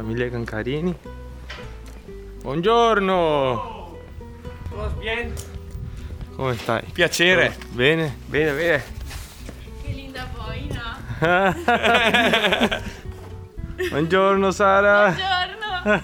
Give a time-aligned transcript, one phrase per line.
[0.00, 0.96] família Cancarini.
[2.40, 3.98] Buongiorno!
[4.70, 5.32] Tutto bene?
[6.36, 6.86] Come stai?
[6.90, 7.54] Piacere.
[7.72, 8.16] Bene?
[8.24, 8.82] Bene, bene.
[9.82, 10.96] Che linda boina.
[13.90, 15.10] Buongiorno Sara!
[15.10, 16.02] Buongiorno.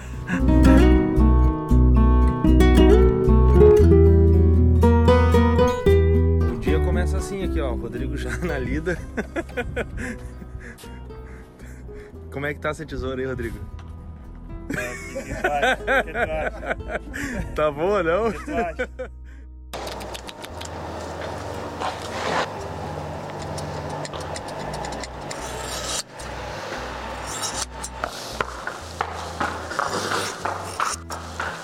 [6.52, 7.72] O dia começa assim aqui, ó.
[7.72, 8.98] Rodrigo já na lida.
[12.30, 13.58] Como é que tá essa tesoura aí, Rodrigo?
[17.54, 18.26] Tá boa, não?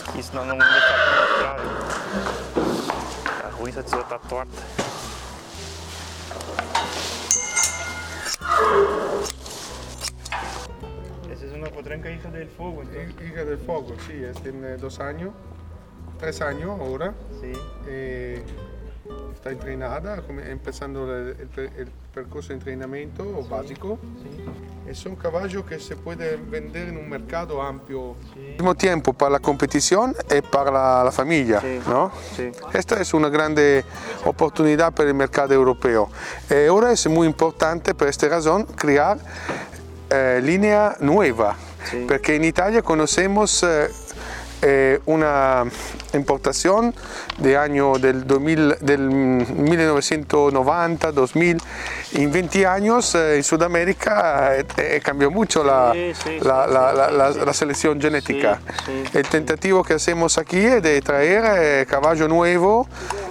[0.08, 1.56] Aqui, senão não vou deixar pra mostrar.
[3.42, 4.81] Tá ruim, essa tesoura tá torta.
[11.96, 13.26] Hija del fuego, então.
[13.26, 15.30] Hija del Fuego, sí, es- tiene dos años,
[16.18, 17.14] tres años ahora.
[17.40, 17.52] Sí.
[17.86, 18.42] eh,
[19.34, 23.98] está entrenada, empezando el, el el percurso de entrenamiento básico.
[24.86, 28.16] Es un caballo que se puede vender en un mercado amplio.
[28.34, 31.80] Al mismo tiempo para la competición y para la, la familia, Sí.
[31.86, 32.10] ¿no?
[32.36, 32.50] Sí.
[32.74, 33.84] Esta es una grande
[34.24, 36.08] oportunidad para el mercado europeo.
[36.50, 39.18] Y ahora es muy importante por esta razón crear
[40.10, 41.56] eh, línea nueva,
[41.90, 42.04] Sí.
[42.08, 43.88] porque en Italia conocemos eh,
[44.64, 45.64] eh, una
[46.14, 46.94] importación
[47.38, 51.58] de año del, 2000, del 1990, 2000.
[52.14, 57.32] En 20 años eh, en Sudamérica eh, eh, cambió mucho la, Sí, sí, la, la-
[57.32, 58.60] sí, la- selección genética.
[59.12, 62.86] El tentativo que hacemos aquí es de traer caballo nuevo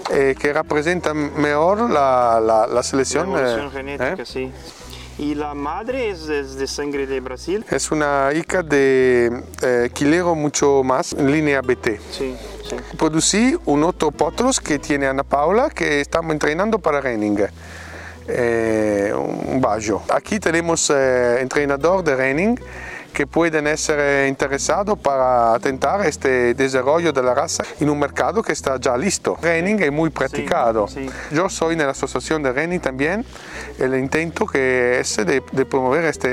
[0.10, 3.32] que representa mejor la, selección.
[3.72, 4.16] Genética.
[5.22, 7.64] Y la madre es, es de sangre de Brasil.
[7.70, 12.00] Es una hija de eh, Quilero mucho más, en línea BT.
[12.10, 12.36] Sí,
[12.68, 12.76] sí.
[12.98, 17.38] Producí un otro potros que tiene Ana Paula que estamos entrenando para Renning.
[18.28, 20.04] Eh, un bajo.
[20.10, 22.60] Aquí tenemos eh, entrenador de Renning
[23.14, 28.42] que pueden ser eh, interesados para atentar este desarrollo de la raza en un mercado
[28.42, 29.38] que está ya listo.
[29.42, 30.88] Renning es muy practicado.
[30.88, 31.10] sí.
[31.32, 33.26] Yo soy en la asociación de Renning también.
[33.80, 36.30] El intento que es de, de promover esta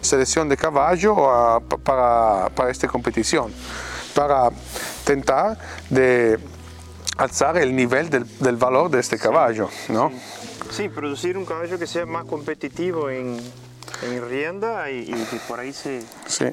[0.00, 3.52] selección de caballo ah, pa- para, para esta competición,
[4.14, 4.50] para
[5.04, 6.38] tentar de
[7.16, 10.10] alzar el nivel del, del valor de este caballo, ¿no?
[10.70, 13.38] Sí, producir un caballo que sea más competitivo en,
[14.02, 16.46] en rienda y, que por ahí se, Sí.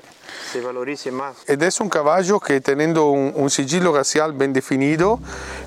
[0.51, 1.35] se valorice más.
[1.47, 5.19] Ed es un caballo que teniendo un, un sigillo racial bien definido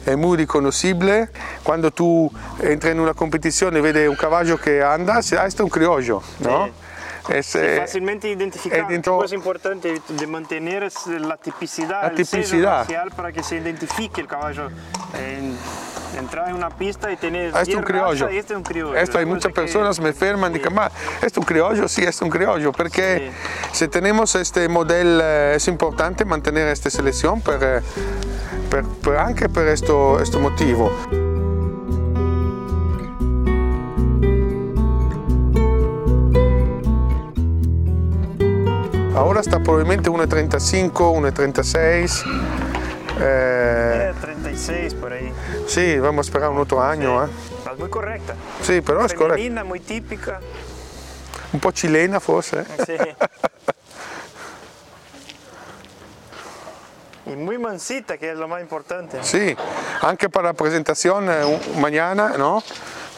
[0.07, 1.29] es muy reconocible.
[1.63, 2.31] Cuando tú
[2.63, 6.23] entras en una competición y ves un caballo que anda, ah, este es un criollo,
[6.41, 6.67] ¿no?
[6.67, 6.73] Sí.
[7.29, 8.87] Es, Sí, eh, fácilmente identificable.
[8.89, 12.81] dentro- Es importante de mantener la tipicidad, La el tipicidad.
[12.81, 14.69] racial para que se identifique el caballo.
[15.15, 15.57] En-
[16.19, 17.29] entrar en una pista y Ah, este
[17.61, 18.25] es 10 un criollo.
[18.27, 18.97] razas, este es un criollo.
[18.97, 20.59] Esto hay muchas que- personas me ferman Sí.
[20.59, 23.31] dicen, ma este es un criollo, sí, es un criollo, porque
[23.73, 27.81] si tenemos este modelo eh, es importante mantener esta selección per, eh,
[28.71, 30.91] per- per- anche questo, questo motivo.
[39.15, 42.25] Ahora está probablemente 1.35, 1.36.
[43.23, 45.31] Eh, Eh, 36 por ahí.
[45.71, 47.25] Sí, vamos a esperar un otro año.
[47.25, 47.29] ¿eh?
[47.73, 48.35] Es muy correcta.
[48.63, 49.35] Sí, pero es correcto.
[49.37, 50.41] Femenina, muy típica.
[51.53, 52.61] Un po' chilena forse.
[52.61, 52.65] eh?
[52.87, 52.97] Sí.
[57.27, 59.19] y muy mansita, que es lo más importante.
[59.23, 59.55] Sí,
[60.03, 62.63] anche para la presentación un- mañana, ¿no?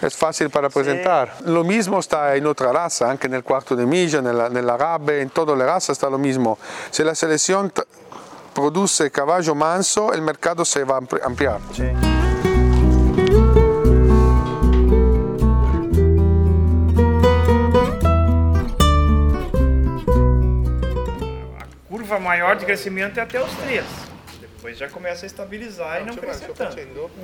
[0.01, 1.33] Es fácil para presentar.
[1.45, 5.31] Lo mismo está en otra raza, anche nel quarto de milla, nella, nella rabbe, in
[5.31, 6.59] toda la raza está lo mismo.
[6.91, 7.83] Se la selección t-
[8.53, 11.61] produce caballo manso, el mercado se va a ampli- ampliar.
[11.73, 12.12] Sí.
[22.13, 23.85] Curva maior de crescimento é até os três.
[24.41, 26.77] Depois já começa a estabilizar e não crescer tanto.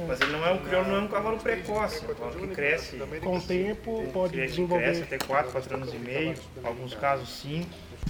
[0.08, 2.54] Mas ele não é um crioulo, não é um cavalo precoce, é um cavalo que
[2.54, 2.96] cresce.
[3.22, 4.84] Com o tempo pode Cresce, desenvolver.
[4.84, 7.68] cresce até 4, 4 anos e meio, alguns casos 5.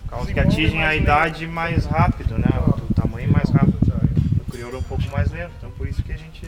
[0.09, 2.49] Cavalos que atingem a idade mais rápido, né?
[2.91, 3.79] O tamanho mais rápido.
[4.47, 6.47] O crioulo é um pouco mais lento, então por isso que a gente,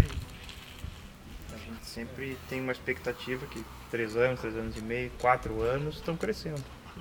[1.52, 5.96] a gente sempre tem uma expectativa que 3 anos, 3 anos e meio, 4 anos
[5.96, 6.62] estão crescendo.
[6.62, 7.00] Po-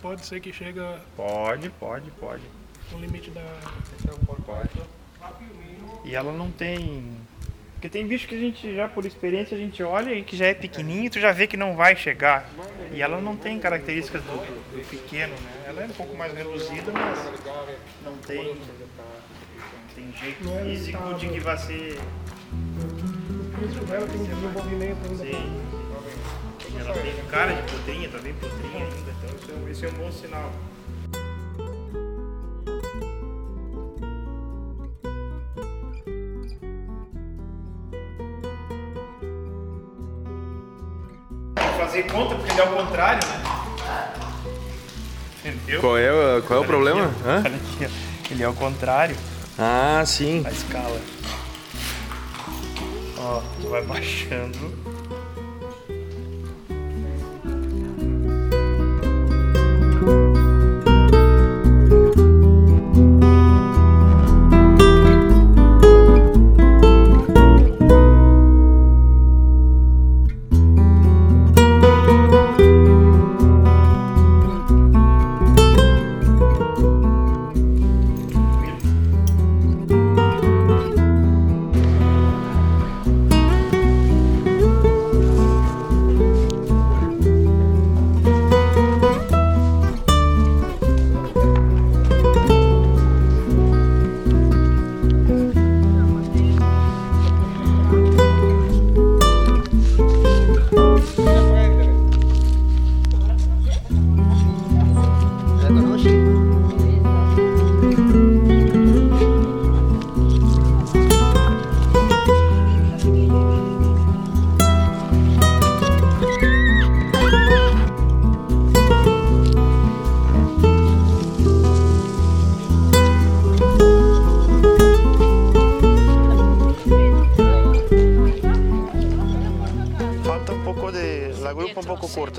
[0.00, 2.42] Pode ser que chega Pode, pode, pode.
[2.90, 3.42] no limite da.
[4.46, 4.70] Pode.
[6.04, 7.16] E ela não tem
[7.74, 10.46] Porque tem bicho que a gente já, por experiência, a gente olha e que já
[10.46, 12.48] é pequenininho e tu já vê que não vai chegar.
[12.92, 15.64] E ela não tem características do, do pequeno, né?
[15.66, 17.18] Ela é um pouco mais reduzida, mas
[18.02, 18.56] não tem,
[19.94, 22.00] tem jeito físico de que vai ser.
[23.86, 25.24] Dela tem desenvolvimento ainda.
[25.24, 25.67] Sim.
[26.88, 29.88] Ela tem cara de podrinha, tá bem podrinha ainda, então isso é, um- isso é
[29.88, 30.50] um bom sinal.
[41.76, 43.44] Fazer conta porque ele é o contrário, né?
[45.44, 45.80] Entendeu?
[45.80, 47.10] Qual é, o- qual é o problema?
[47.24, 47.42] Hã?
[48.30, 49.16] Ele é o contrário
[49.58, 50.42] Ah, sim.
[50.44, 51.00] a escala.
[53.18, 54.97] Ó, tu vai baixando.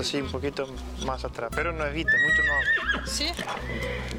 [0.00, 0.66] Corta, sí, un poquito
[1.06, 1.50] más atrás.
[1.54, 3.06] Pero no evita, muito nova.
[3.06, 3.28] Sí.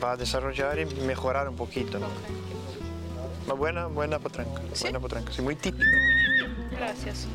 [0.03, 2.07] Va a desarrollar y mejorar un poquito, ¿no?
[3.45, 4.61] Una buena, buena potranca.
[4.81, 5.85] Buena potranca, sí, muy típica.
[6.71, 7.27] Gracias.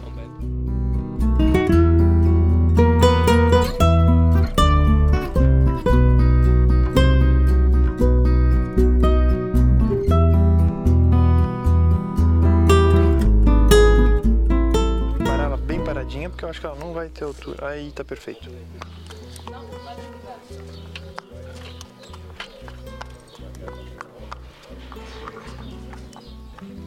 [17.27, 17.69] Ela altura.
[17.69, 18.49] Aí tá perfeito.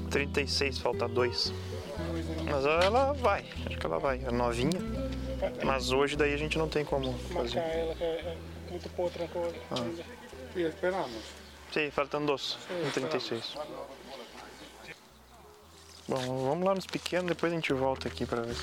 [0.09, 1.53] Trinta e seis, falta dois.
[2.45, 4.79] Mas ela vai, acho que ela vai, é novinha.
[5.63, 7.59] Mas hoje daí a gente não tem como Marcar fazer.
[7.59, 8.37] ela que é, é
[8.69, 9.55] muito potrancosa.
[10.55, 11.21] Y esperamos.
[11.71, 12.57] Sim, faltam dois,
[12.87, 13.55] em 36.
[16.07, 18.55] Bom, vamos lá nos pequenos, depois a gente volta aqui pra ver.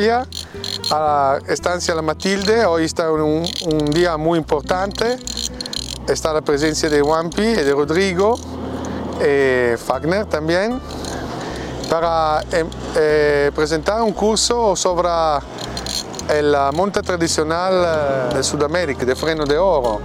[0.00, 0.26] Italia
[0.90, 2.64] a estancia La Matilde.
[2.64, 5.18] Hoy está un, un día muy importante.
[6.08, 8.38] Está la presencia de Wampi y de Rodrigo,
[9.20, 10.80] y Fagner también,
[11.90, 12.66] para em,
[12.96, 20.00] eh, presentar un curso sobre la monta tradicional eh, de Sudamérica, de freno de oro,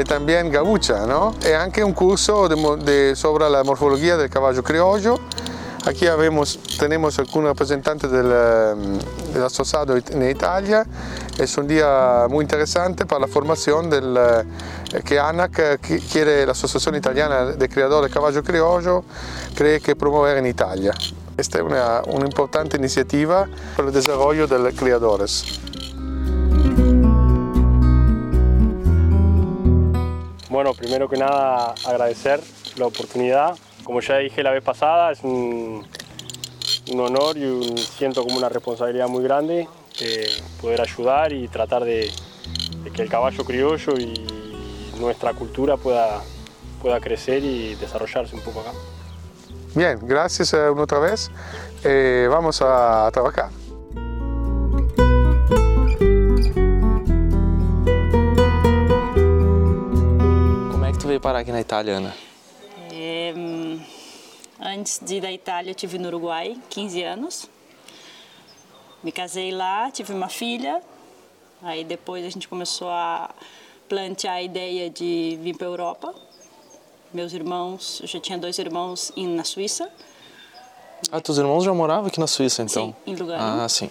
[0.00, 1.34] y también gaucha, ¿no?
[1.46, 5.18] Y anche un curso de mo- de- sobre la morfología del caballo criollo
[5.86, 8.74] Aquí habemos, tenemos algún representante del, eh,
[9.32, 10.84] del asociado en Italia.
[11.38, 16.44] Es un día muy interesante para la formación del, eh, que ANAC eh, qui- quiere,
[16.44, 19.04] la Asociación Italiana de Criadores de Caballo Criollo,
[19.54, 20.92] cree que promover en Italia.
[21.36, 25.60] Esta es una, una importante iniciativa para el desarrollo de los criadores.
[30.50, 32.42] Bueno, primero que nada agradecer
[32.76, 33.56] la oportunidad.
[33.86, 35.86] Como ya dije la vez pasada, es un,
[36.92, 39.68] un honor y un- siento como una responsabilidad muy grande
[40.00, 40.26] eh,
[40.60, 42.10] poder ayudar y tratar de,
[42.82, 44.12] de que el caballo criollo y
[44.98, 46.20] nuestra cultura pueda,
[46.82, 48.72] pueda crecer y desarrollarse un poco acá.
[49.74, 51.30] Bien, gracias eh, una otra vez.
[51.84, 53.50] Eh, vamos a trabajar.
[60.72, 62.12] Como é que tu veio parar aqui na Itália, Ana?
[64.60, 67.48] Antes de ir da Itália, eu tive no Uruguai 15 anos.
[69.02, 70.82] Me casei lá, tive uma filha.
[71.62, 73.30] Aí depois a gente começou a
[73.88, 76.14] plantear a ideia de vir para a Europa.
[77.12, 79.90] Meus irmãos, eu já tinha dois irmãos na Suíça.
[81.12, 82.94] Ah, teus irmãos já moravam aqui na Suíça, então?
[83.04, 83.62] Sim, em Lugano.
[83.62, 83.90] Ah, sim.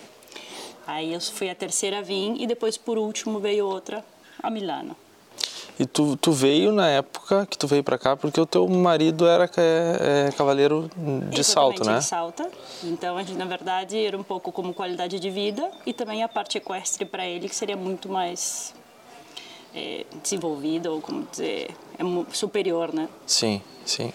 [0.87, 4.03] Aí eu fui a terceira a vir e depois por último veio outra
[4.41, 4.95] a Milano.
[5.79, 9.27] E tu, tu veio na época que tu veio pra cá porque o teu marido
[9.27, 10.89] era é, é, cavaleiro
[11.29, 11.97] de salto, né?
[11.99, 12.49] de salta.
[12.83, 16.29] Então, a gente, na verdade, era um pouco como qualidade de vida e também a
[16.29, 18.73] parte equestre para ele, que seria muito mais
[19.73, 22.03] é, desenvolvida, ou como dizer, é
[22.33, 23.09] superior, né?
[23.27, 24.13] Sim, sim.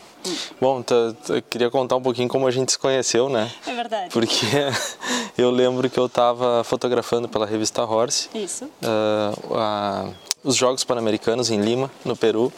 [0.61, 3.51] Bom, tu- tu- eu queria contar um pouquinho como a gente se conheceu, né?
[3.67, 4.11] É verdade.
[4.11, 4.47] Porque
[5.37, 8.69] eu lembro que eu estava fotografando pela revista Horse Isso.
[8.83, 12.53] ah, a- os Jogos Pan-Americanos em Lima, no Peru.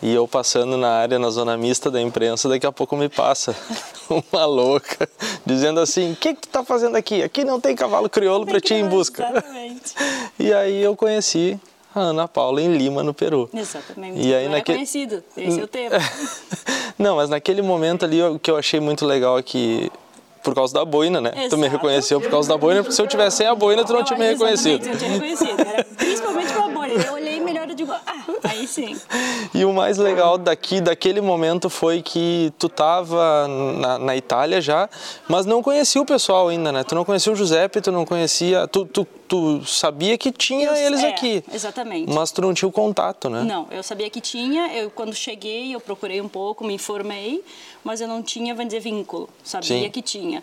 [0.00, 3.54] E eu passando na área, na zona mista da imprensa, daqui a pouco me passa
[4.32, 5.08] uma louca
[5.44, 7.20] dizendo assim: O que, que tu tá fazendo aqui?
[7.22, 9.22] Aqui não tem cavalo crioulo para ti ir em busca.
[9.28, 9.94] Exatamente.
[10.38, 11.58] E aí eu conheci
[11.92, 13.50] a Ana Paula em Lima, no Peru.
[13.52, 14.20] Exatamente.
[14.20, 15.96] E aí Não era naquele- conhecido, esse é o tema.
[16.96, 19.90] Não, mas naquele momento ali o que eu achei muito legal é que
[20.44, 21.30] por causa da boina, né?
[21.50, 21.72] Tu me Exato.
[21.72, 24.16] reconheceu por causa da boina, porque se eu tivesse sem a boina, tu não tinha
[24.18, 24.86] me reconhecido.
[24.86, 25.60] Não tinha reconhecido.
[25.60, 26.47] Era principalmente
[27.88, 28.96] 可爱，e sim.
[29.64, 34.88] O mais legal daqui, daquele momento, foi que tu tava na, na Itália já,
[35.28, 36.84] mas não conhecia o pessoal ainda, né?
[36.84, 38.66] Tu não conhecia o Giuseppe, tu não conhecia.
[38.66, 42.12] Tu, tu, tu sabia que tinha eles É, aqui, Exatamente.
[42.12, 43.42] mas tu não tinha o contato, né?
[43.42, 44.74] Não, eu sabia que tinha.
[44.74, 47.44] Eu quando cheguei, eu procurei um pouco, me informei,
[47.84, 49.28] mas eu não tinha, vamos dizer, vínculo.
[49.44, 49.90] Sabia Sim.
[49.90, 50.42] que tinha.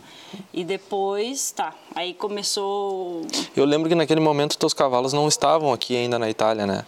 [0.54, 1.74] E depois, tá.
[1.96, 3.22] Aí começou.
[3.56, 6.86] Eu lembro que naquele momento teus cavalos não estavam aqui ainda na Itália, né?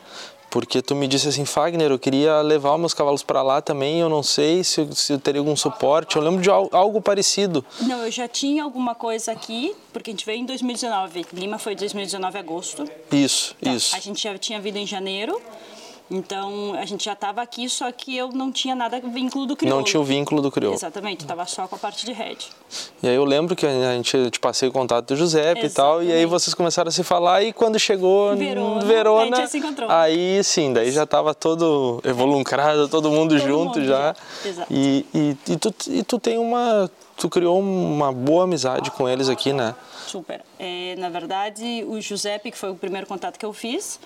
[0.50, 4.00] Porque tu me disse assim, Fagner, eu queria levar os meus cavalos para lá também,
[4.02, 6.18] eu não sei se, eu- se eu teria algum suporte.
[6.18, 7.64] Eu lembro de al- algo parecido.
[7.82, 11.26] Não, eu já tinha alguma coisa aqui, porque a gente veio em 2019.
[11.34, 12.84] Lima foi 2019 agosto.
[13.12, 13.96] Isso, Tá, isso.
[13.96, 15.42] A gente já tinha vindo em janeiro.
[16.10, 19.78] Então a gente já estava aqui, só que eu não tinha nada vínculo do crioulo.
[19.80, 20.78] Não tinha o vínculo do crioulo.
[20.78, 22.48] Exatamente, estava só com a parte de head.
[23.04, 25.98] E aí eu lembro que a gente te passei o contato do Giuseppe e tal,
[25.98, 26.26] e aí Exatamente.
[26.28, 29.90] vocês começaram a se falar e quando chegou Verona, Verona, a gente já se encontrou.
[29.92, 34.16] aí sim, daí já tava todo evoluncrado, todo mundo Todo junto mundo já.
[34.44, 34.74] já, exato.
[34.74, 39.28] E, e, e, tu, e tu tem uma, tu criou uma boa amizade com eles
[39.28, 39.76] aqui, né?
[40.08, 40.42] Super.
[40.58, 44.00] É, na verdade, o Giuseppe, que foi o primeiro contato que eu fiz,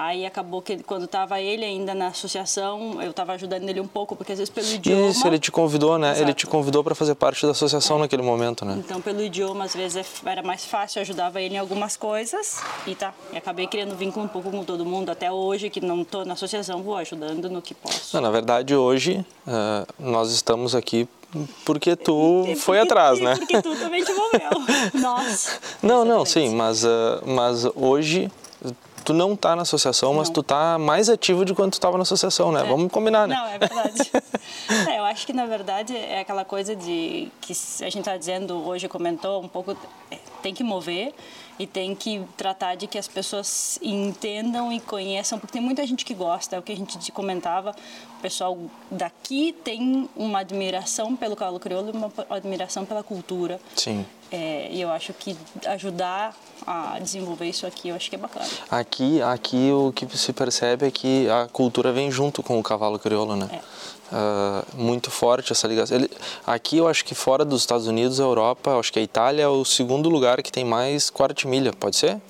[0.00, 3.86] aí acabou que ele- quando estava ele ainda na associação, eu estava ajudando ele um
[3.86, 5.08] pouco, porque às vezes pelo idioma...
[5.10, 6.12] Isso, ele te convidou, né?
[6.12, 6.34] Ele Exato.
[6.34, 8.76] te convidou para fazer parte da associação naquele momento, né?
[8.78, 12.60] Então, pelo idioma, às vezes é- era mais fácil, eu ajudava ele em algumas coisas
[12.86, 13.12] e tá.
[13.32, 15.10] E acabei criando vínculo um pouco com todo mundo.
[15.10, 18.14] Até hoje, que não estou na associação, vou ajudando no que posso.
[18.14, 21.08] Não, na verdade, hoje eh, nós estamos aqui
[21.64, 23.34] porque tu E foi porque- atrás, e né?
[23.36, 24.50] Porque tu também te envolveu.
[24.94, 25.58] Nossa.
[25.82, 28.30] Não, não, sim, mas, ah, mas hoje
[29.08, 30.34] tu não tá na associação, mas Não.
[30.34, 32.62] tu tá mais ativo de quando tu tava na associação, né?
[32.64, 33.34] Vamos combinar, né?
[33.34, 34.10] Não, é verdade.
[34.86, 38.66] É, eu acho que, na verdade, é aquela coisa de que a gente está dizendo
[38.66, 39.74] hoje, comentou um pouco,
[40.10, 41.14] é, tem que mover
[41.58, 46.04] e tem que tratar de que as pessoas entendam e conheçam, porque tem muita gente
[46.04, 47.74] que gosta, é o que a gente te comentava,
[48.18, 48.58] o pessoal
[48.90, 53.60] daqui tem uma admiração pelo cavalo crioulo e uma admiração pela cultura.
[53.76, 54.04] Sim.
[54.30, 58.46] É, e eu acho que ajudar a desenvolver isso aqui, eu acho que é bacana.
[58.70, 62.98] Aqui, aqui o que se percebe é que a cultura vem junto com o cavalo
[62.98, 63.48] crioulo, né?
[63.52, 63.60] É.
[64.10, 65.96] Ah, muito forte essa ligação.
[65.96, 66.10] Ele,
[66.46, 69.42] aqui eu acho que fora dos Estados Unidos, a Europa, eu acho que a Itália
[69.42, 72.20] é o segundo lugar que tem mais quartimilha, pode ser?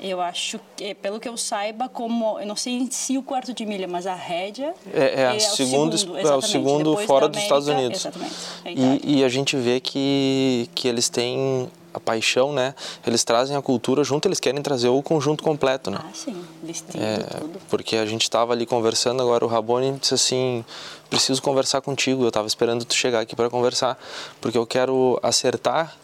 [0.00, 3.66] Eu acho que, pelo que eu saiba, como eu não sei se o quarto de
[3.66, 7.42] milha, mas a rédea É, é, o o segundo, é o segundo fora da dos
[7.42, 8.00] Estados América, Unidos.
[8.04, 9.00] exatamente, Itália.
[9.04, 12.74] E, e a gente vê que, que eles têm a paixão, né?
[13.04, 15.98] Eles trazem a cultura junto, eles querem trazer o conjunto completo, né?
[16.00, 17.58] Ah, sim, vestido, É, tudo.
[17.68, 20.64] porque a gente estava ali conversando agora, o Rabone disse assim,
[21.10, 23.98] preciso conversar contigo, eu estava esperando tu chegar aqui para conversar,
[24.40, 25.96] porque eu quero acertar,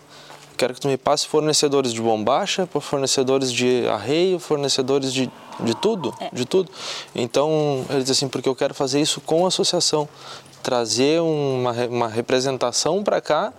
[0.56, 5.30] quero que tu me passe fornecedores de bombacha, fornecedores de arreio, fornecedores de,
[5.61, 6.28] de tudo, É.
[6.32, 6.70] de tudo.
[7.14, 10.08] Então, ele disse assim, porque eu quero fazer isso com a associação,
[10.62, 13.52] trazer uma, uma representação para cá,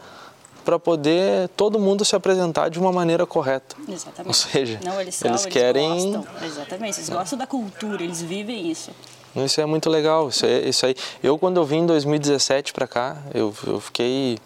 [0.64, 3.76] para poder todo mundo se apresentar de uma maneira correta.
[3.88, 4.28] Exatamente.
[4.28, 8.22] Ou seja, não, eles, são, eles eles querem gostam, exatamente, eles gostam da cultura, eles
[8.22, 8.90] vivem isso.
[9.36, 10.30] Isso é muito legal.
[10.30, 10.96] Isso, é, isso aí.
[11.22, 14.40] Eu quando eu vim em 2017 para cá, eu, eu fiquei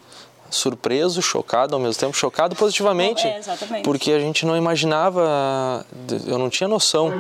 [0.49, 3.39] surpreso, chocado ao mesmo tempo, chocado positivamente, É,
[3.83, 5.85] porque a gente não imaginava,
[6.27, 7.11] eu não tinha noção,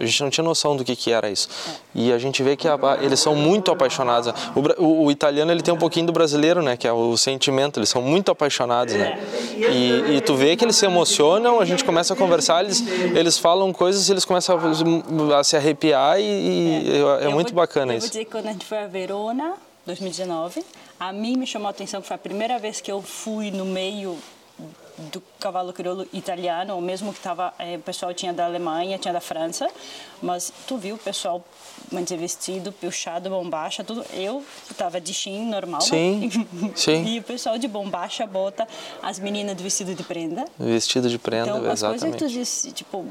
[0.00, 1.48] a gente não tinha noção do que que era isso.
[1.94, 4.32] E a gente vê que a- eles são muito apaixonados.
[4.54, 7.78] O, o- o italiano ele tem um pouquinho do brasileiro, né, que é o sentimento.
[7.78, 9.18] Eles são muito apaixonados, né.
[9.56, 12.82] E, e tu vê que eles se emocionam, a gente começa a conversar, eles
[13.14, 14.58] eles falam coisas, eles começam
[15.32, 16.90] a, a se arrepiar e, e
[17.20, 18.06] é, Eu muito vou- bacana eu isso.
[18.06, 19.52] vou dizer que quando a gente foi a Verona,
[19.86, 20.64] 2019,
[20.98, 23.64] a mim me chamou a atenção que foi a primeira vez que eu fui no
[23.64, 24.18] meio
[25.12, 29.12] do cavalo crioulo italiano, ou mesmo que tava, eh, o pessoal tinha da Alemanha, tinha
[29.12, 29.68] da França,
[30.22, 31.44] mas tu viu o pessoal
[31.92, 34.02] dizer, vestido, puxado, bombacha, tudo.
[34.14, 36.70] Eu estava de chin normal, Sim, né?
[36.74, 37.04] sim.
[37.04, 38.66] E o pessoal de bombacha bota
[39.02, 40.46] as meninas de vestido de prenda.
[40.58, 42.18] Vestido de prenda, Então, as coisas que exatamente.
[42.24, 43.04] tu diz, tipo,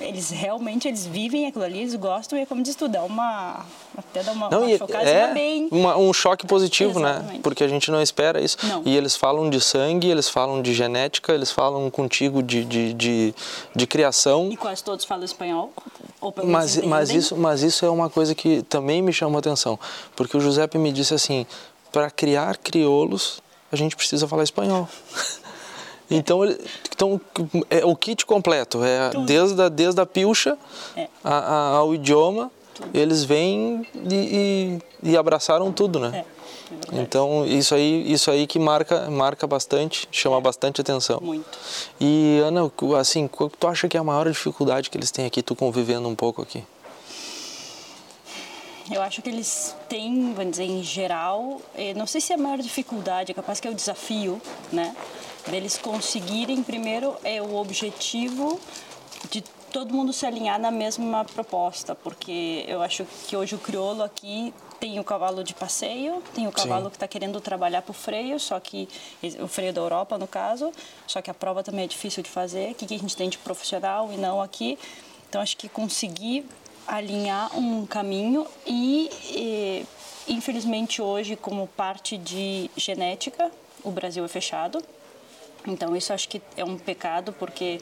[0.00, 3.66] eles realmente eles vivem aquilo ali, eles gostam e é como diz tu, dá uma
[3.96, 5.68] até dá uma, Não, uma chocada é bem.
[5.70, 7.10] uma- um choque positivo, né?
[7.10, 7.40] Exatamente.
[7.40, 8.56] Porque a gente não espera isso.
[8.62, 8.82] Não.
[8.86, 13.34] E eles falam de sangue, eles falam de genética, eles falam contigo de, de, de,
[13.74, 14.48] de criação.
[14.52, 15.72] E quase todos falam espanhol,
[16.20, 19.36] ou pelo menos Mas, mas, isso, mas isso é uma coisa que também me chamou
[19.36, 19.78] a atenção.
[20.16, 21.46] Porque o Giuseppe me disse assim:
[21.90, 24.88] para criar crioulos, a gente precisa falar espanhol.
[26.10, 26.40] Então,
[26.94, 27.18] então
[27.70, 30.58] é o kit completo, é desde a, desde a pilcha
[30.94, 31.08] É.
[31.24, 32.50] a- a- ao idioma,
[32.92, 36.18] eles vêm e, e- e abraçaram tudo, né?
[36.18, 36.41] É.
[36.92, 41.20] Então isso aí, isso aí que marca, marca bastante, chama bastante atenção.
[41.20, 41.58] Muito.
[42.00, 45.26] E Ana, assim, qual que tu acha que é a maior dificuldade que eles têm
[45.26, 46.64] aqui, tu convivendo um pouco aqui?
[48.90, 52.38] Eu acho que eles têm, vamos dizer, em geral, eh, não sei se é a
[52.38, 54.40] maior dificuldade, é capaz que é o desafio,
[54.72, 54.94] né?
[55.46, 58.60] Deles conseguirem, primeiro, é o objetivo
[59.30, 59.40] de
[59.72, 64.52] todo mundo se alinhar na mesma proposta, porque eu acho que hoje o crioulo aqui
[64.82, 68.40] tem o cavalo de passeio, tem o cavalo que está querendo trabalhar para o freio,
[68.40, 68.88] só que
[69.40, 70.72] o freio da Europa, no caso,
[71.06, 72.72] só que a prova também é difícil de fazer.
[72.72, 74.76] O que a gente tem de profissional e não aqui?
[75.28, 76.44] Então acho que conseguir
[76.84, 79.86] alinhar um caminho e, eh,
[80.26, 83.52] infelizmente hoje como parte de genética
[83.84, 84.82] o Brasil é fechado
[85.64, 87.80] então isso acho que é um pecado porque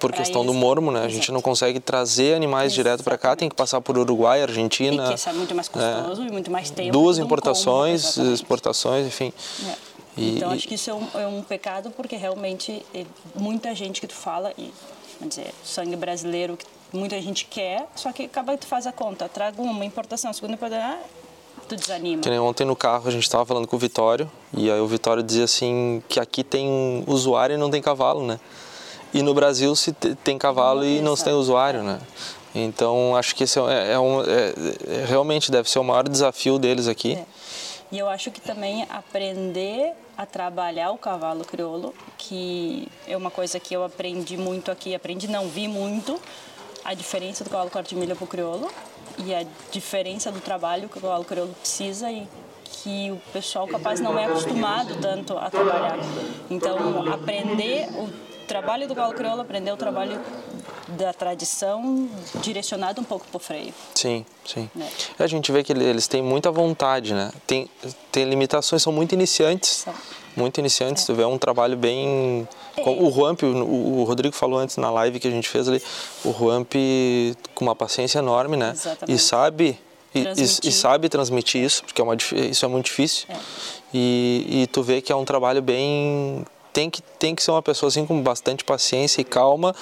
[0.00, 1.00] Por questão do mormo, né?
[1.00, 1.32] A gente Exato.
[1.32, 5.08] não consegue trazer animais direto para cá, tem que passar por Uruguai, e Argentina.
[5.08, 9.32] que isso é muito mais custoso e muito mais tempo Duas importações, como, exportações, enfim.
[9.68, 9.74] É.
[10.16, 13.74] E- então e- acho que isso é um, é um pecado porque realmente é muita
[13.74, 14.72] gente que tu fala e
[15.18, 18.92] vamos dizer sangue brasileiro que muita gente quer só que acaba que tu faz a
[18.92, 20.98] conta traga uma importação segunda importação ah,
[21.68, 24.80] tu desanima Que ontem no carro a gente estava falando com o Vitório e aí
[24.80, 28.40] o Vitório dizia assim que aqui tem usuário e não tem cavalo, né?
[29.12, 32.00] E no Brasil se te- tem cavalo e não se tem usuário, né?
[32.54, 34.24] Então acho que esse é, é um, é-
[34.88, 37.14] é- realmente deve ser o maior desafio deles aqui.
[37.14, 37.24] É.
[37.92, 43.58] E eu acho que também aprender a trabalhar o cavalo crioulo, que é uma coisa
[43.58, 46.20] que eu aprendi muito aqui, aprendi não, vi muito,
[46.84, 48.70] a diferença do cavalo corte de milha para o crioulo
[49.18, 52.28] e a diferença do trabalho que o cavalo crioulo precisa e
[52.64, 55.98] que o pessoal capaz não é acostumado tanto a trabalhar.
[56.48, 58.08] Então, aprender o
[58.50, 60.20] trabalho do cavalo crioulo, aprender o trabalho
[60.88, 62.08] da tradição
[62.42, 63.72] direcionado um pouco para o freio.
[63.94, 64.68] Sim, sim.
[65.18, 65.22] É.
[65.24, 67.30] A gente vê que ele- eles têm muita vontade, né?
[67.46, 67.70] Tem,
[68.10, 69.70] tem limitações, são muito iniciantes.
[69.84, 69.94] São.
[70.36, 71.04] Muito iniciantes.
[71.04, 72.46] Tu vê um trabalho bem.
[72.76, 75.82] com- O Juamp, o, Rodrigo falou antes na live que a gente fez ali,
[76.24, 76.72] o Juamp
[77.54, 78.68] com uma paciência enorme, né?
[78.68, 79.18] E Exatamente.
[79.22, 79.78] sabe.
[80.14, 82.14] E, e- e sabe transmitir isso, porque é uma,
[82.50, 83.26] isso é muito difícil.
[83.28, 83.36] É.
[83.92, 86.44] E, e tu vê que é um trabalho bem.
[86.72, 89.74] Tem que, tem que ser uma pessoa assim com bastante paciência e calma,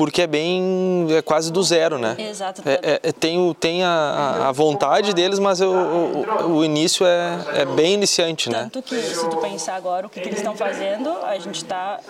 [0.00, 2.16] porque é bem, é quase do zero, né?
[2.18, 2.62] Exato.
[2.64, 7.38] É, é, tem o, tem a, a vontade deles, mas o, o, o início é,
[7.56, 8.70] é bem iniciante, né?
[8.72, 12.00] Tanto que, se tu pensar agora o que, que eles estão fazendo, a gente está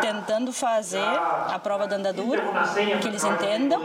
[0.00, 2.44] tentando fazer a prova da andadura,
[3.00, 3.82] que eles entendam,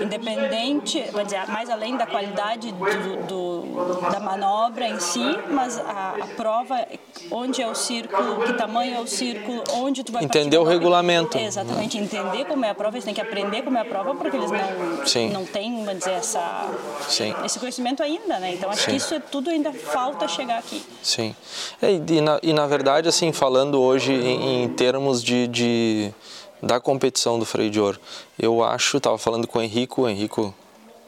[0.00, 6.26] independente, dizer, mais além da qualidade do, do, da manobra em si, mas a, a,
[6.36, 6.86] prova,
[7.32, 11.36] onde é o círculo, que tamanho é o círculo, onde tu vai Entender o regulamento.
[11.36, 14.36] Exatamente, entender como é a prova, eles têm que aprender como é a prova, porque
[14.36, 15.30] eles não, Sim.
[15.30, 16.68] não têm, vamos dizer, essa,
[17.08, 17.34] Sim.
[17.44, 18.54] esse conhecimento ainda, né?
[18.54, 18.90] Então acho Sim.
[18.90, 20.82] que isso é tudo ainda falta chegar aqui.
[21.02, 21.34] Sim.
[21.82, 26.14] É, E, na, e na verdade, assim, falando hoje em, em termos de, de-
[26.62, 28.00] da competição do freio de ouro,
[28.38, 30.54] eu acho, estava falando com o Henrico, o Henrico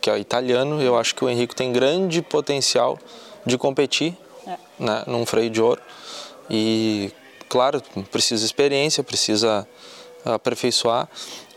[0.01, 2.99] que é italiano, eu acho que o Henrico tem grande potencial
[3.45, 4.57] de competir É.
[4.79, 5.81] né, num freio de ouro.
[6.49, 7.13] E,
[7.49, 9.67] claro, precisa experiência, precisa
[10.25, 11.09] aperfeiçoar,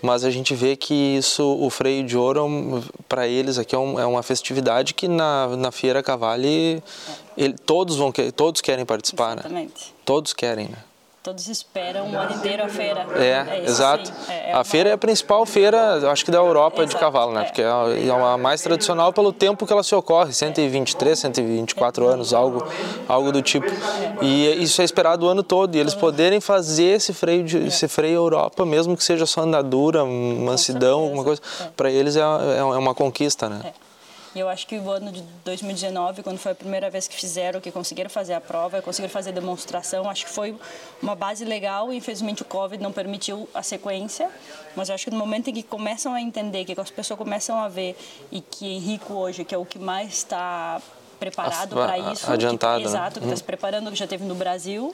[0.04, 3.98] mas a gente vê que isso, o freio de ouro, para eles aqui é, um-
[3.98, 6.84] é uma festividade que na, na Feira Cavalli
[7.38, 9.42] ele- todos, vão, todos querem participar, né?
[9.46, 9.94] Exatamente.
[10.04, 10.78] Todos querem, né?
[11.24, 13.08] Todos esperam o ano inteiro a feira.
[13.16, 14.12] É, isso exato.
[14.28, 17.00] É, é a uma- feira é a principal feira, acho que da Europa de Exato,
[17.00, 17.44] cavalo, né?
[17.44, 17.44] é.
[17.46, 22.06] Porque é a, é a mais tradicional pelo tempo que ela se ocorre, 123, 124
[22.06, 22.68] anos, algo,
[23.08, 23.68] algo do tipo.
[24.22, 25.74] E isso é esperado o ano todo.
[25.76, 30.04] E eles poderem fazer esse freio, de, esse freio Europa, mesmo que seja só andadura,
[30.04, 31.42] mansidão, alguma coisa,
[31.78, 33.72] para eles é, é é uma conquista, né?
[34.36, 37.62] E eu acho que o ano de 2019, quando foi a primeira vez que fizeram,
[37.62, 40.58] que conseguiram fazer a prova, conseguiram fazer a demonstração, acho que foi
[41.02, 41.94] uma base legal.
[41.94, 44.30] Infelizmente o Covid não permitiu a sequência,
[44.76, 47.60] mas eu acho que no momento em que começam a entender, que as pessoas começam
[47.60, 47.96] a ver
[48.32, 50.82] e que Henrico hoje, que é o que mais está
[51.20, 52.90] preparado para isso, adiantado, que, né?
[52.90, 53.38] exato, que está Uhum.
[53.38, 54.94] se preparando, que já teve no Brasil,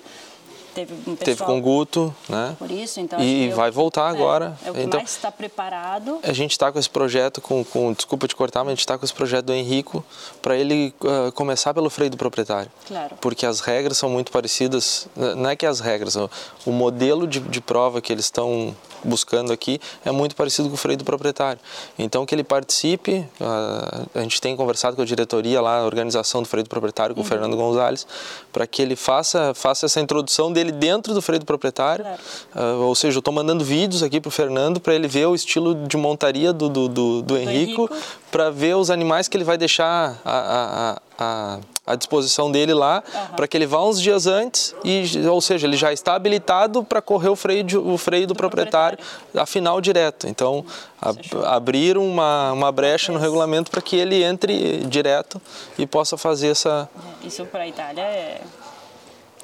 [0.85, 2.55] teve um pessoal Teve com o Guto, né?
[2.57, 4.57] por isso, então E eu- vai voltar é, agora.
[4.65, 6.19] É, o que Então- mais está preparado.
[6.23, 8.97] A gente está com esse projeto, com, com desculpa te cortar, mas a gente está
[8.97, 10.03] com esse projeto do Henrico
[10.41, 12.71] para ele ah, começar pelo freio do proprietário.
[12.87, 13.15] Claro.
[13.21, 16.29] Porque as regras são muito parecidas, não é que as regras, o,
[16.65, 20.77] o modelo de, de prova que eles estão buscando aqui é muito parecido com o
[20.77, 21.59] freio do proprietário.
[21.97, 26.41] Então que ele participe, ah, a gente tem conversado com a diretoria lá, a organização
[26.41, 28.05] do freio do proprietário, com o Fernando Gonzalez,
[28.51, 32.03] para que ele faça, faça essa introdução dele dentro do freio do proprietário.
[32.03, 32.19] Claro.
[32.55, 35.35] Ah, ou seja, eu estou mandando vídeos aqui para o Fernando para ele ver o
[35.35, 37.97] estilo de montaria do, do, do, do Henrico, Henrico.
[38.31, 41.59] para ver os animais que ele vai deixar à, à, à,
[41.89, 43.03] à disposição dele lá,
[43.35, 47.01] para que ele vá uns dias antes, e, ou seja, ele já está habilitado para
[47.01, 48.97] correr o freio, de- o freio do, proprietário,
[49.35, 50.27] a final direto.
[50.27, 50.63] Então,
[51.01, 55.41] a- abrir uma, uma brecha no regulamento para que ele entre direto
[55.77, 56.87] e possa fazer essa.
[57.23, 58.41] Isso para a Itália é,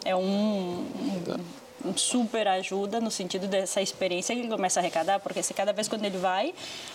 [0.05, 1.21] é um- um
[1.95, 5.87] super ajuda no sentido dessa experiência que ele começa a arrecadar, porque se cada vez
[5.87, 6.53] quando ele vai,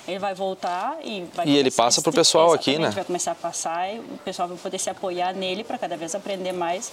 [0.09, 2.90] ele vai voltar e vai E ele passa pro se- pessoal aqui, né?
[2.90, 6.14] Vai começar a passar e o pessoal vai poder se apoiar nele para cada vez
[6.14, 6.90] aprender mais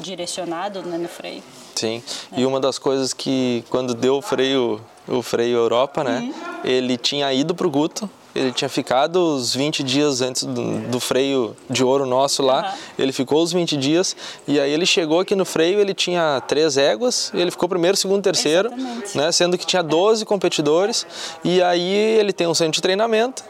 [0.00, 1.42] direcionado né, no freio.
[1.74, 2.02] Sim.
[2.36, 6.32] E uma das coisas que quando deu o freio, o freio Europa, né?
[6.64, 11.56] Ele tinha ido pro Guto, ele tinha ficado os 20 dias antes do, do freio
[11.68, 12.60] de ouro nosso lá.
[12.60, 12.74] Aham.
[12.98, 16.76] Ele ficou os 20 dias e aí ele chegou aqui no freio, ele tinha três
[16.76, 19.16] éguas, ele ficou primeiro, segundo, terceiro, Exatamente.
[19.16, 19.32] né?
[19.32, 21.06] Sendo que tinha 12 competidores
[21.42, 23.42] e aí ele tem um centro de treinamento.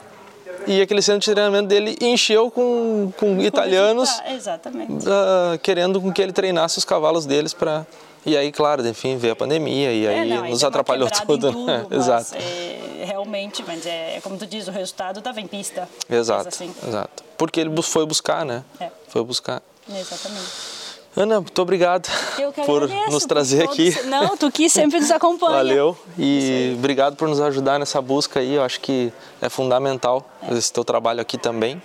[0.66, 5.06] E aquele centro de treinamento dele encheu com, com italianos exatamente.
[5.08, 7.86] ah, querendo com que ele treinasse os cavalos deles para
[8.24, 11.66] e aí claro enfim veio a pandemia e aí É, não, nos atrapalhou tudo, tudo,
[11.66, 11.86] né?
[11.92, 15.88] exato é, realmente, mas é, é como tu diz, o resultado estava em pista.
[16.10, 18.88] exato assim, exato porque ele foi buscar né É.
[19.08, 20.76] foi buscar exatamente.
[21.16, 22.08] Ana muito obrigado
[22.66, 25.52] por agradeço nos trazer aqui Não, tu que sempre nos acompanha.
[25.56, 30.70] valeu e obrigado por nos ajudar nessa busca aí eu acho que é fundamental esse
[30.72, 31.80] teu trabalho aqui também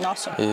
[0.00, 0.30] Nossa.
[0.38, 0.46] e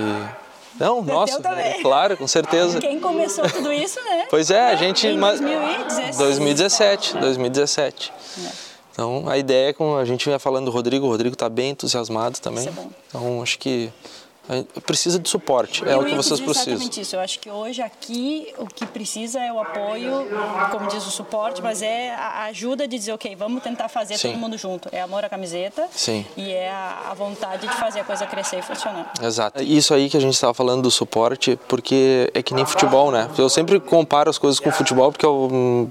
[0.79, 1.65] não nossa também.
[1.65, 4.25] é claro com certeza Quem começou tudo isso, né?
[4.29, 5.07] Pois é, a gente.
[5.07, 6.17] Em mas- 2017.
[6.17, 8.11] 2017, 2017.
[8.43, 8.64] É.
[8.95, 11.71] Então a ideia é com a gente vinha falando do Rodrigo, o Rodrigo está bem
[11.71, 12.61] entusiasmado também.
[12.61, 12.89] Isso é bom.
[13.09, 13.91] Então acho que
[14.85, 16.73] precisa de suporte, é Eu o que vocês precisam.
[16.73, 17.15] Exatamente isso.
[17.15, 20.27] Eu acho que hoje aqui o que precisa é o apoio,
[20.71, 24.31] como diz o suporte, mas é a ajuda de dizer, ok, vamos tentar fazer Sim.
[24.31, 24.89] todo mundo junto.
[24.91, 26.25] É amor à camiseta Sim.
[26.37, 29.13] e é a, vontade de fazer a coisa crescer e funcionar.
[29.21, 29.63] Exato.
[29.63, 33.29] Isso aí que a gente estava falando do suporte, porque é que nem futebol, né?
[33.37, 35.25] Eu sempre comparo as coisas com futebol, porque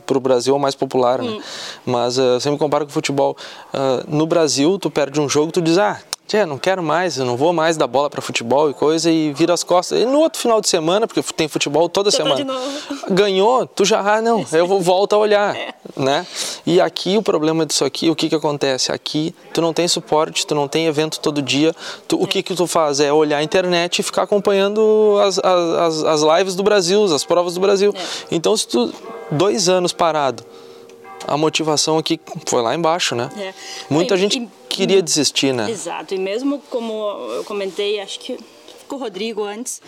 [0.07, 1.41] para o Brasil é o mais popular, né?
[1.85, 3.37] Mas eh, eu sempre comparo com futebol.
[3.73, 7.25] Ah, no Brasil, tu perde um jogo, tu diz, ah, tchê, não quero mais, eu
[7.25, 10.01] não vou mais dar bola para futebol e coisa, e vira as costas.
[10.01, 12.71] E no outro final de semana, porque tem futebol toda semana, de novo.
[13.11, 15.57] ganhou, tu já, ah, não, eu vou, volto a olhar,
[15.97, 16.27] né?
[16.67, 18.91] E aqui o problema disso aqui, o que que acontece?
[18.91, 21.75] Aqui tu não tem suporte, tu não tem evento todo dia.
[22.09, 23.01] Tu, o que que tu faz?
[23.01, 27.55] É olhar a internet e ficar acompanhando as, as, as lives do Brasil, as provas
[27.55, 27.93] do Brasil.
[27.95, 28.01] É.
[28.31, 28.93] Então se tu
[29.31, 30.45] dois anos parado,
[31.27, 33.31] a motivação aqui foi lá embaixo, né?
[33.37, 33.55] É.
[33.89, 35.71] Muita E- gente e- queria desistir, né?
[35.71, 36.93] Exato, e mesmo como
[37.37, 38.39] eu comentei, acho que
[38.89, 39.81] com o Rodrigo antes,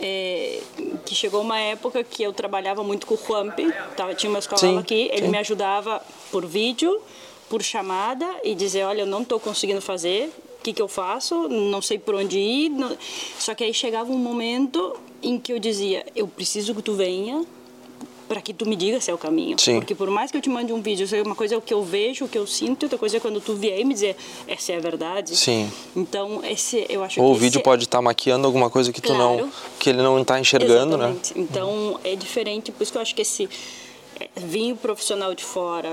[0.00, 0.60] é,
[1.04, 3.58] que chegou uma época que eu trabalhava muito com o Juamp,
[3.96, 5.28] tava, tinha meus Sim, cavalos aqui, ele sim.
[5.28, 7.00] me ajudava por vídeo,
[7.48, 11.46] por chamada e dizer, olha, eu não estou conseguindo fazer, o que, que eu faço?
[11.48, 12.70] Não sei por onde ir.
[12.70, 12.96] não-
[13.38, 17.44] Só que aí chegava um momento em que eu dizia, eu preciso que tu venha
[18.34, 19.56] para que tu me diga se é o caminho.
[19.60, 19.76] Sim.
[19.78, 21.72] Porque por mais que eu te mande um vídeo, é uma coisa é o que
[21.72, 24.16] eu vejo, o que eu sinto, outra coisa é quando tu vier e me dizer,
[24.48, 25.36] essa é a verdade.
[25.36, 25.70] Sim.
[25.94, 29.00] Então, esse, eu acho Ou o que vídeo esse- pode estar maquiando alguma coisa que
[29.00, 29.52] tu não, Claro.
[29.78, 31.10] que ele não está enxergando, né?
[31.12, 31.38] Exatamente.
[31.38, 33.48] Então, é diferente, por isso que eu acho que esse
[34.18, 35.88] é, vinho profissional de fora,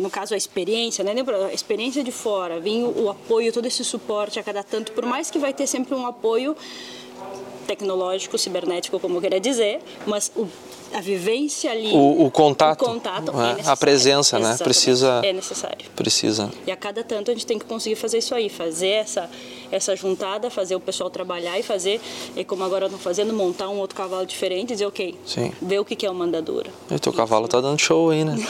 [0.00, 1.12] no caso a experiência, né?
[1.14, 4.92] nem pro- A experiência de fora, vinho, o apoio, todo esse suporte a cada tanto,
[4.92, 6.56] por mais que vai ter sempre um apoio
[7.66, 10.46] tecnológico, cibernético, como eu queria dizer, mas o,
[10.94, 13.80] a vivência ali, O- o contato, o contato é, a é necessário.
[13.80, 14.42] presença, né?
[14.50, 14.64] Exatamente.
[14.64, 15.86] Precisa- É necessário.
[15.96, 16.50] Precisa.
[16.66, 19.28] E a cada tanto a gente tem que conseguir fazer isso aí, fazer essa,
[19.70, 22.00] essa juntada, fazer o pessoal trabalhar e fazer,
[22.36, 25.52] e como agora estão fazendo, montar um outro cavalo diferente e dizer, ok, Sim.
[25.60, 26.70] ver o que que é uma andadura.
[26.90, 28.36] E o teu cavalo tá dando show aí, né?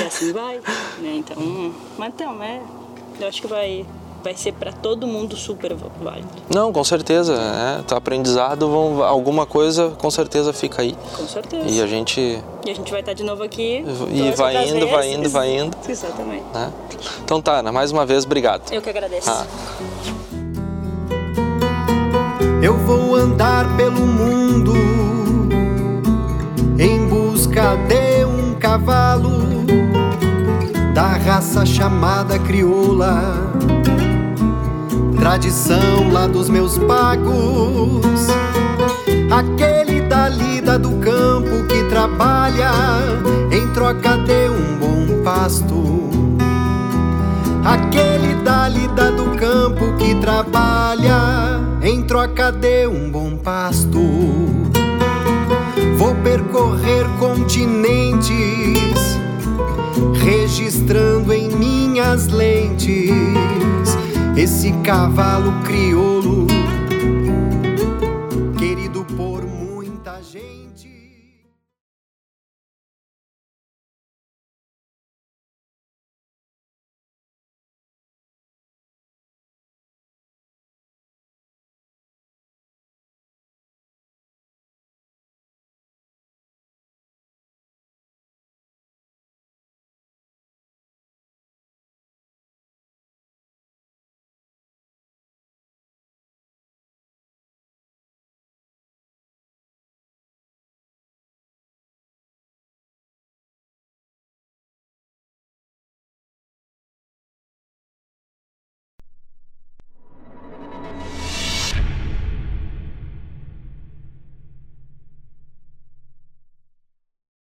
[0.00, 0.56] E assim vai,
[1.00, 1.16] né?
[1.16, 2.60] Então, mas então, é,
[3.20, 3.84] eu acho que vai,
[4.22, 7.34] vai ser para todo mundo super válido, Não, com certeza.
[7.34, 10.96] É, tá aprendizado, vão, alguma coisa com certeza fica aí.
[11.16, 11.64] com certeza.
[11.68, 12.20] E a gente.
[12.66, 13.84] E a gente vai estar de novo aqui.
[14.10, 15.18] E vai indo, vai vezes.
[15.18, 15.76] indo, vai indo.
[15.88, 16.44] Exatamente.
[16.52, 16.72] Né?
[17.24, 18.72] Então tá, Ana, mais uma vez, obrigado.
[18.72, 19.30] Eu que agradeço.
[19.30, 19.46] Ah.
[22.62, 24.72] Eu vou andar pelo mundo
[26.78, 29.38] em busca de um cavalo
[30.92, 33.52] da raça chamada crioula,
[35.18, 38.28] tradição lá dos meus pagos,
[39.30, 42.70] aquele da lida do campo que trabalha
[43.50, 46.08] em troca de um bom pasto.
[47.64, 54.00] Aquele da lida do campo que trabalha em troca de um bom pasto.
[55.96, 58.30] Vou percorrer continentes,
[60.14, 63.87] registrando em minhas lentes
[64.38, 66.37] esse cavalo crioulo